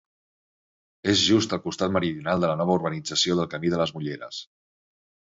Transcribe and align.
És 1.11 1.19
just 1.25 1.51
al 1.57 1.59
costat 1.65 1.93
meridional 1.97 2.41
de 2.43 2.49
la 2.51 2.55
nova 2.61 2.77
urbanització 2.77 3.35
del 3.41 3.49
Camí 3.51 3.71
de 3.75 3.83
les 3.83 3.93
Mulleres. 3.99 4.41